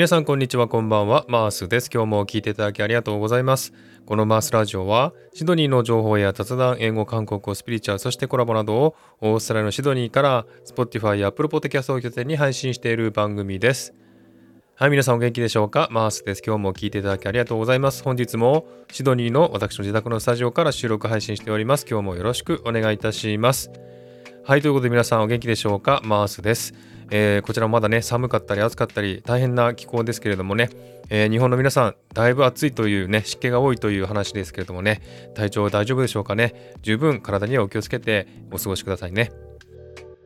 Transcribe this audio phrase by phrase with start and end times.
[0.00, 1.26] 皆さんこんにちはこんばんは。
[1.28, 1.90] マースです。
[1.92, 3.74] 今日も聞いていただきありがとうございます。
[4.06, 13.92] このマースラジオはシドニーの情報や雑談英語韓国語スピリチュアルそしてコラボなどをオーストラリアのシドニーから Spotify や Apple Podcast を拠点に配信している番組です。
[14.74, 15.88] はい皆さんお元気でしょうか？
[15.90, 16.42] マースです。
[16.46, 18.02] 今日も聞いていただきありがとうございます。
[18.02, 21.84] 本日もシドニーの私の自宅のスタジオから収録配信しております。
[21.86, 23.70] 今日もよろしくお願いいたします。
[24.42, 26.00] はいということで皆さんお元気でしょうか？
[26.02, 26.74] マースです。
[27.10, 30.70] えー、こちらもまだね寒かったり暑かったり大変な気候ですけれどもね、
[31.08, 35.02] えー、日本の皆さんだいぶ暑いというね湿気が多いという話ですけれどもね。
[35.34, 36.74] 体調大丈夫でしょうかね？
[36.82, 39.30] 十分体にはお気をつけてお過ごしくださいね。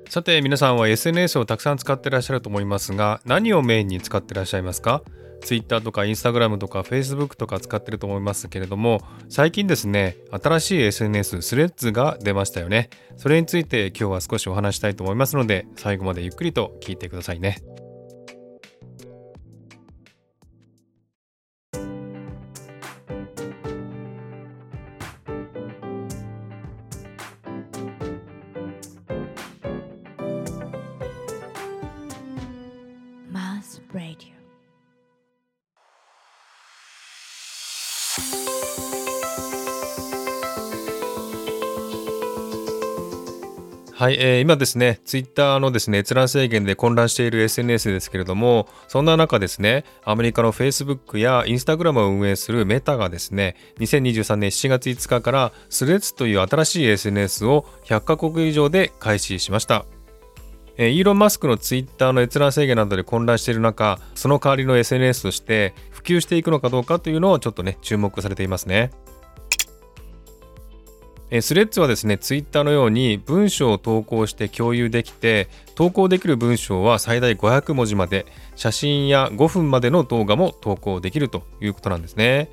[0.09, 5.03] さて皆さんは SNS をたくさん使ってらっしゃると思いますが何をメインに使ってらっしゃいますか
[5.41, 12.91] ？Twitter とか Instagram とか Facebook とか使ってると思いますけれども最近ですね新しい SNS スレッズが出ましたよね。
[13.17, 17.59] それについて今日は少しお話したいと思いますので最後までゆっくりと聞いてくださいね。
[44.05, 59.87] はい、えー、今ですね、ツイッターのですね、閲覧制限で混乱している SNS ですけれども、そんな中ですね、アメリカの Facebook や Instagram を運営するメタがですね、2023年7月5日からスレッズという新しい SNS を100カ国以上で開始しました。
[60.77, 68.91] え、イーロン・マスクのツイッターの閲覧制限などで混乱している中、その代わりの SNS として普及していくのかどうかというのをちょっとね、注目されていますね。
[71.31, 78.27] えスレッズはですね、ツイッターのように文章を投稿して共有できて、投稿できる文章は最大500文字まで、
[78.57, 82.51] 写真や5分までの動画も投稿できるということなんですね。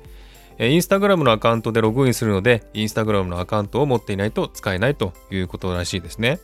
[0.58, 6.40] インスタグラムのアカウントでログインするので、インスタグラムのアカウントを持っていないと使えないということらしいですね。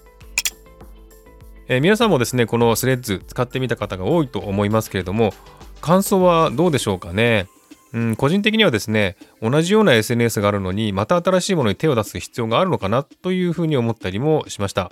[1.71, 5.35] え皆さんもですね、このスレッズ使ってみた方が多いと思いますけれども、
[5.83, 7.47] 感想はどうでしょうかね？
[7.93, 14.91] うん、個人的にはですね、同じような SNS があるのに、また新しいものに手を出す必要があるのかなというふうに思ったりもしました。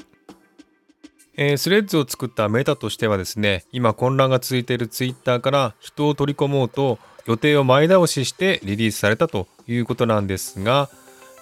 [1.39, 10.91] えー、スレッズを作ったメタとしてはですね、今混乱が続いている Twitter から人を取り込もうと予定を前倒ししてリリースされたということなんですが、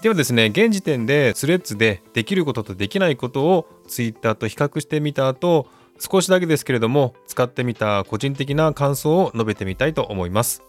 [0.03, 5.66] ではですね、現時点でスレッズでできることとできないことを Twitter と比較してみた後、
[5.99, 10.62] 少しだけですけれども、使ってみた個人的な感想を述べてみたいと思います。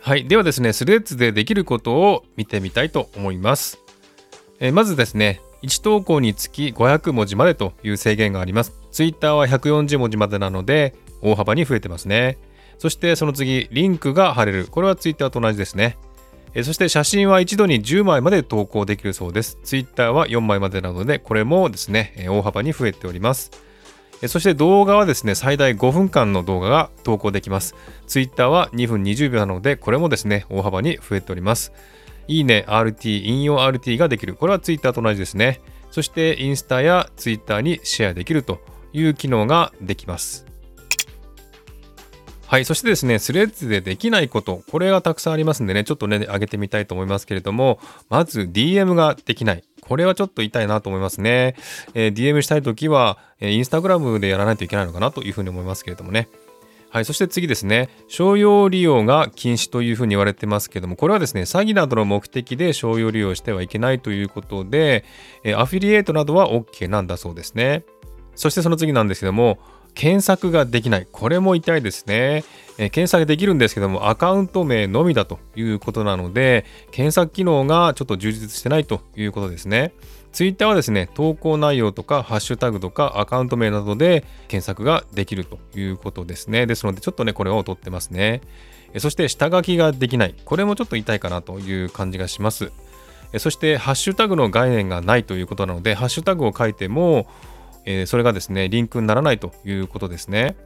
[0.00, 0.26] はい。
[0.26, 3.78] ではですね、スレッズでできることを見てみたいと思います。
[4.60, 8.72] え、まずですね、1投稿につき500文字までという制限があります。
[8.90, 12.38] Twitter は140文字までなので、大幅に増えてますね。
[12.78, 14.66] そしてその次、リンクが貼れる。
[14.68, 15.96] これは Twitter と同じですね。
[16.54, 19.58] えそして写真は一度に10枚まで投稿できるそうです。
[19.64, 23.50] Twitter は4枚までなので、これもですね、え大幅に増えております。
[24.28, 27.74] そして動画はですね、最大5分間の動画が投稿できます。
[28.06, 31.72] Twitter は2分20秒なので、これもですね、大幅に増えております。
[32.28, 34.34] いいね、RT、引用 RT ができる。
[34.34, 35.60] これは Twitter と同じですね。
[35.90, 38.60] そしてインスタや Twitter にシェアできると
[38.92, 40.51] いう機能ができます。
[42.52, 42.66] はい。
[42.66, 47.80] そしてですね、スレッズでできないこと、これがたくさんありますんでね、ちょっとね、上げてみたいと思いますけれども、
[48.10, 49.64] まず DM ができない。
[49.80, 51.56] これはちょっと痛いなと思いますね。
[51.94, 56.28] えー、DM したいときは、えー、インスタグラムでやらないといけないのかなというふうに思いますけれどもね。
[56.90, 65.06] はい、そして次ですね、商用利用が禁止というふうに言われてますけども、これはですね、詐欺などの目的で商用利用してはいけないということで、
[65.42, 67.86] えアフィリエイトなどは OK なんだそうですね。
[68.34, 69.58] そしてその次なんですけども、
[69.94, 71.06] 検索ができない。
[71.10, 72.44] これも痛いですね。
[72.78, 79.92] え検索できるんですけども、アカウント名のみだということなので、検索機能がちょっと充実してないということですね。
[80.32, 86.66] ツイッターはですね、投稿内容とか、ハッシュタグとか、アカウント名などで検索ができるということですね。
[86.66, 88.40] ですので、ちょっとね、これを取ってますね。
[88.98, 90.34] そして、下書きができない。
[90.44, 92.72] これもちょっと痛いかなという感じがします。
[93.38, 97.26] そして、ハッシュタグの概念がないということなので、ハッシュタグを書いても、
[97.84, 100.56] えー、それがですね、リンクにならないということですね。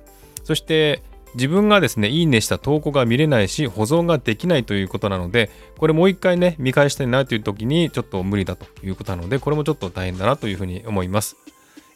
[0.45, 1.03] そして、
[1.35, 11.37] 自分がですね、いいねした投稿が見れないし、保存ができないということなので、これもう一回ね、見返したいなという時にちょっと無理だということなので、これもちょっと大変だなというふうに思います。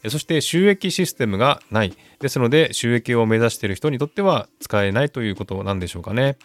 [0.08, 1.94] そして収益システムがない。
[2.20, 6.36] ですので、収益を目指している人にとっては使えないということなんでしょうかね。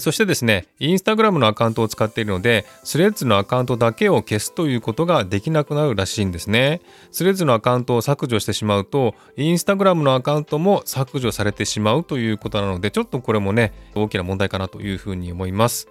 [0.00, 6.80] そしてですね、インスタグラムのアカウントを使っているので、スレッズのアカウントだけを消すということができなくなるらしいんですね。
[7.12, 15.88] スレッズのアカウントを削除してしまうと、インスタグラムのアカウントも削除されてしまうということなので、ちょっとこれもね、大きな問題かなというふうに思います。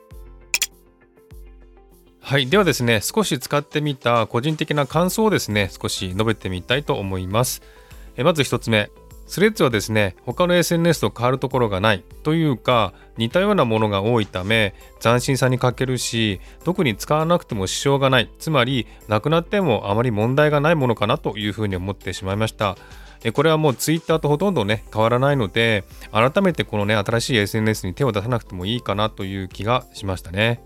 [2.19, 2.48] はい。
[2.48, 7.62] ではですね、少し使ってみた個人的な感想をですね、少し述べてみたいと思います。
[8.18, 8.90] えまず1つ目。
[9.27, 22.77] スレッズはですね、他の SNS と変わるところがないというか、似たようなものが多いため、斬新さに欠けるし、特に使わなくても支障がない、つまり、なくなってもあまり問題がないものかなというふうに思ってしまいました。
[23.33, 30.62] これはもう Twitter とほとんどね、変わらないので、改めてこのね、新しい SNS に手を出さなくてもいいかなという気がしましたね。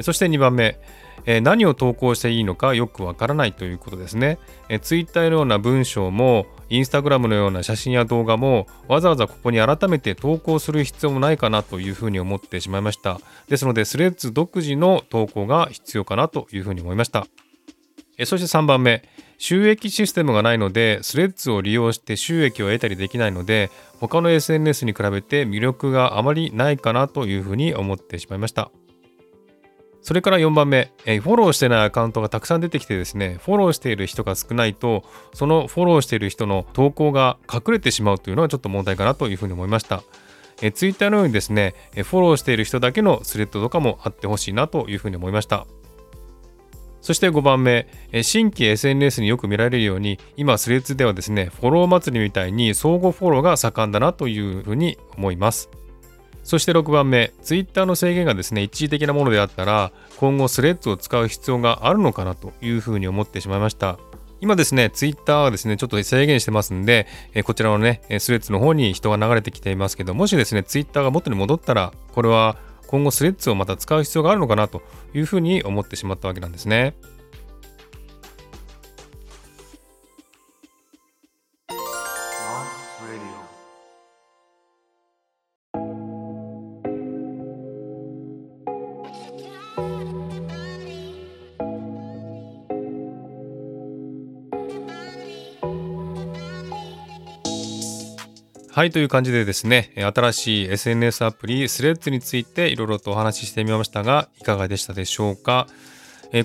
[0.00, 0.78] そして2番目、
[1.24, 4.38] え何を投稿していいのかよくわからないということですね。
[4.68, 13.20] え Twitter のような文章も Instagram のような写真や動画もわざわざここに改めて投稿する必要もないかなというふうに思ってしまいました。
[13.48, 17.26] ですのでスレッズ独自の投稿が必要かなというふうに思いました。
[18.18, 19.02] えそして3番目、
[19.38, 28.70] 収益システムがないのでスレッズを利用して収益を得たりできないので他の SNS に比べて魅力があまりないかなというふうに思ってしまいました。
[30.02, 40.02] それから4番目、えフォローしてないアカウントがたくさん出てきてですね、フォローしている人が少ないと、そのフォローしている人の投稿が隠れてしまうというのはちょっと問題かなというふうに思いました。
[40.60, 45.66] え Twitter のようにですね、えフォローしている人だけのスレッドとかもあってほしいなというふうに思いました。
[47.00, 47.86] そして5番目、
[48.22, 55.68] 新規 SNS によく見られるように、今スレッズではですね、フォロー祭りみたいに相互フォローが盛んだなというふうに思います。
[56.44, 63.98] そして6番目、Twitter の制限がですね、一時的なものであったら、今後スレッズを使う必要があるのかなというふうに思ってしまいました。
[64.40, 72.56] 今ですね、Twitter はですね、ちょっと制限してますんで、えこちらのね、スレッズの方に人が流れてきていますけど、もしですね、Twitter が元に戻ったら、これは
[72.88, 74.82] 今後スレッズをまた使う必要があるのかなと
[75.14, 76.94] いうふうに思ってしまったわけなんですね。
[98.74, 105.66] はい、という感じでですね、新しい SNS アプリ、スレッズについていろいろとお話ししてみましたが、いかがでしたでしょうか？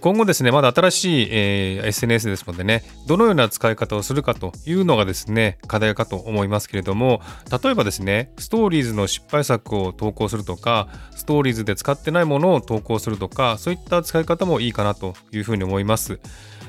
[0.01, 7.21] 今後ですね、まだ新しい、SNS ですのでね、どのような使い方をするかというのがですね、課題かと思いますけれども、
[7.63, 16.19] 例えばですね、ストーリーズの失敗作を投稿するとか、ストーリーズで使ってないものを投稿するとか、そういった使い方もいいかなというふうに思います。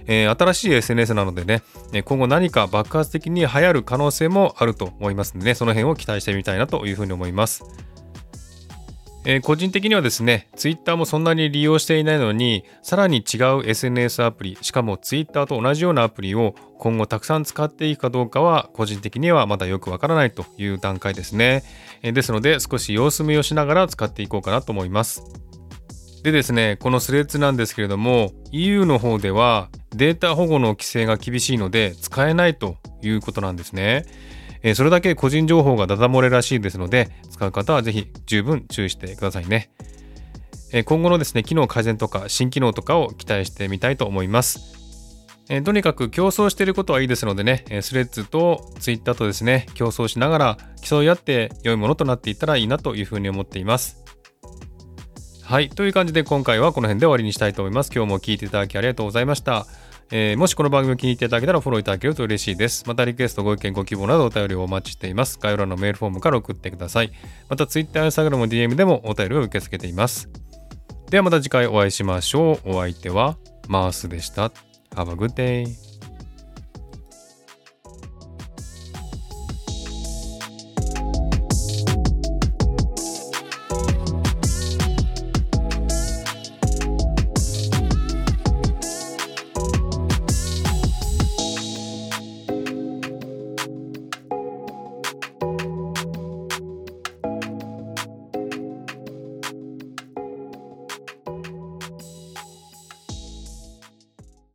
[0.09, 1.63] えー、新しい SNS なのでね、
[2.05, 7.63] 今後何か爆発的に流行る可能性もあると思いますのでね、その辺を期待してみたいなというふうに思います。
[9.31, 21.63] え、個人的にはですね、Twitter もそんなに利用していないのに、さらに違う SNS アプリ、しかも Twitter と同じようなアプリを今後たくさん使っていくかどうかは、個人的にはまだよくわからないという段階ですね。
[22.03, 25.48] え、ですので、少し様子見をしながら使っていこうかなと思います。
[26.29, 34.05] でですね、このスレッズなんですけれども、EU の方ではデータ保護の規制が厳しいので使えないということなんですね。
[34.63, 39.71] えそれだけ個人情報がダダ漏れらしいですので、使う方はぜひ十分注意してくださいね。
[40.73, 44.77] え今後のですね、機能改善とか新機能とかを期待してみたいと思います。
[45.49, 54.08] えとにかく競争していることはいいですのでね、スレッズとツイッターとですね、競争しながら競い合って良いものとなっていったらいいなというふうに思っています。
[55.49, 55.71] はい。
[55.71, 57.91] という感じで今回はこの辺で終わりにしたいと思います。
[57.91, 59.65] 今日も聴いていただきありがとうございました。
[60.11, 62.85] えー、もしこの番組を気に入っていただけたらフォローいただけると嬉しいです。
[62.87, 65.39] またリクエスト、ご意見、ご希望などお便りをお待ちしています。
[65.41, 67.13] 概要欄のメールフォームから送ってください。
[67.49, 70.29] また Twitter、Instagram、DM でもお便りを受け付けています。
[71.09, 72.73] ではまた次回お会いしましょう。
[72.73, 73.39] お相手は
[73.69, 74.53] マースでした。
[74.95, 75.88] Have a good day.